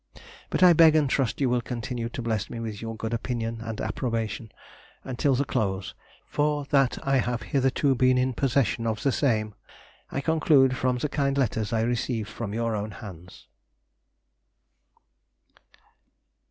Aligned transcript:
But 0.49 0.63
I 0.63 0.73
beg 0.73 0.95
and 0.95 1.07
trust 1.07 1.39
you 1.41 1.47
will 1.47 1.61
continue 1.61 2.09
to 2.09 2.23
bless 2.23 2.49
me 2.49 2.59
with 2.59 2.81
your 2.81 2.95
good 2.95 3.13
opinion 3.13 3.61
and 3.61 3.79
approbation, 3.79 4.51
until 5.03 5.35
the 5.35 5.45
close, 5.45 5.93
for 6.25 6.65
that 6.71 6.97
I 7.07 7.17
have 7.17 7.43
hitherto 7.43 7.93
been 7.93 8.17
in 8.17 8.33
possession 8.33 8.87
of 8.87 9.03
the 9.03 9.11
same, 9.11 9.53
I 10.11 10.19
conclude 10.19 10.75
from 10.75 10.97
the 10.97 11.07
kind 11.07 11.37
letters 11.37 11.71
I 11.71 11.81
receive 11.81 12.27
from 12.27 12.51
your 12.51 12.75
own 12.75 12.89
hands.... 12.89 13.45